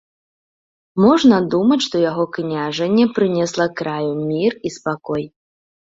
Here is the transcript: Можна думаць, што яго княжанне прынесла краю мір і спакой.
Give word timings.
Можна 1.05 1.37
думаць, 1.53 1.79
што 1.87 1.95
яго 2.11 2.27
княжанне 2.39 3.05
прынесла 3.21 3.71
краю 3.79 4.13
мір 4.29 4.51
і 4.69 4.77
спакой. 4.81 5.23